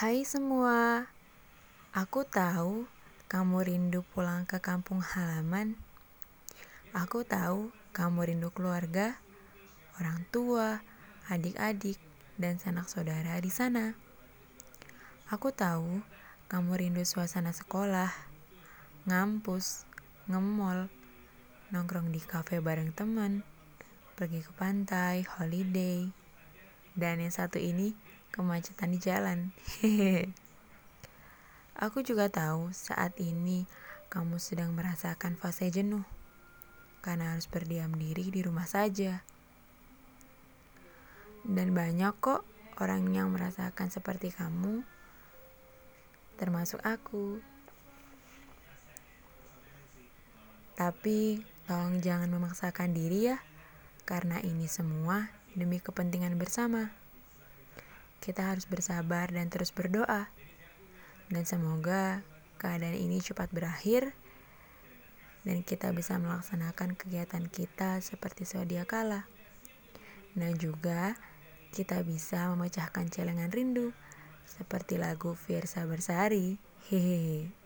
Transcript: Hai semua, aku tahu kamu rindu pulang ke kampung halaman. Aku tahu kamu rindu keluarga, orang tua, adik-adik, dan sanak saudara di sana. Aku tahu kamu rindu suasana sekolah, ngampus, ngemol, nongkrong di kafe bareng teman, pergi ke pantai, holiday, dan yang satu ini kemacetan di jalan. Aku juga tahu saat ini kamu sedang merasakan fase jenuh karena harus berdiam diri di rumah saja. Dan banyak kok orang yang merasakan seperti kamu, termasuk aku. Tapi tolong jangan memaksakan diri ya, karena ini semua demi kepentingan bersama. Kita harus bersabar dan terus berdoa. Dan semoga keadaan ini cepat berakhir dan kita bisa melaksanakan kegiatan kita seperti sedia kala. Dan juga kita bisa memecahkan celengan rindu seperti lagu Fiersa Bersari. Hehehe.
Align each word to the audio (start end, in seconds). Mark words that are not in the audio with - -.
Hai 0.00 0.24
semua, 0.24 1.12
aku 1.92 2.24
tahu 2.24 2.88
kamu 3.28 3.68
rindu 3.68 4.00
pulang 4.00 4.48
ke 4.48 4.56
kampung 4.56 5.04
halaman. 5.04 5.76
Aku 6.96 7.20
tahu 7.20 7.68
kamu 7.92 8.32
rindu 8.32 8.48
keluarga, 8.48 9.20
orang 10.00 10.24
tua, 10.32 10.80
adik-adik, 11.28 12.00
dan 12.40 12.56
sanak 12.56 12.88
saudara 12.88 13.36
di 13.44 13.52
sana. 13.52 13.92
Aku 15.28 15.52
tahu 15.52 16.00
kamu 16.48 16.80
rindu 16.80 17.04
suasana 17.04 17.52
sekolah, 17.52 18.08
ngampus, 19.04 19.84
ngemol, 20.32 20.88
nongkrong 21.76 22.08
di 22.08 22.24
kafe 22.24 22.64
bareng 22.64 22.96
teman, 22.96 23.44
pergi 24.16 24.40
ke 24.48 24.52
pantai, 24.56 25.28
holiday, 25.28 26.08
dan 26.96 27.20
yang 27.20 27.36
satu 27.36 27.60
ini 27.60 27.92
kemacetan 28.30 28.94
di 28.94 28.98
jalan. 29.02 29.38
Aku 31.84 32.02
juga 32.04 32.28
tahu 32.28 32.70
saat 32.76 33.16
ini 33.22 33.64
kamu 34.10 34.42
sedang 34.42 34.74
merasakan 34.74 35.38
fase 35.38 35.70
jenuh 35.70 36.02
karena 37.00 37.32
harus 37.32 37.48
berdiam 37.48 37.90
diri 37.96 38.28
di 38.28 38.40
rumah 38.44 38.68
saja. 38.68 39.24
Dan 41.40 41.72
banyak 41.72 42.12
kok 42.20 42.44
orang 42.76 43.08
yang 43.16 43.32
merasakan 43.32 43.88
seperti 43.88 44.28
kamu, 44.28 44.84
termasuk 46.36 46.80
aku. 46.84 47.40
Tapi 50.76 51.40
tolong 51.64 52.00
jangan 52.00 52.28
memaksakan 52.28 52.92
diri 52.92 53.32
ya, 53.32 53.40
karena 54.04 54.40
ini 54.44 54.68
semua 54.68 55.32
demi 55.56 55.80
kepentingan 55.80 56.36
bersama. 56.36 56.92
Kita 58.20 58.52
harus 58.52 58.68
bersabar 58.68 59.32
dan 59.32 59.48
terus 59.48 59.72
berdoa. 59.72 60.28
Dan 61.32 61.42
semoga 61.48 62.20
keadaan 62.60 62.96
ini 62.96 63.18
cepat 63.18 63.48
berakhir 63.48 64.12
dan 65.40 65.64
kita 65.64 65.88
bisa 65.96 66.20
melaksanakan 66.20 67.00
kegiatan 67.00 67.48
kita 67.48 68.00
seperti 68.04 68.44
sedia 68.44 68.84
kala. 68.84 69.24
Dan 70.36 70.60
juga 70.60 71.16
kita 71.72 72.04
bisa 72.04 72.50
memecahkan 72.52 73.08
celengan 73.08 73.50
rindu 73.50 73.96
seperti 74.44 74.98
lagu 74.98 75.32
Fiersa 75.38 75.86
Bersari. 75.86 76.58
Hehehe. 76.90 77.59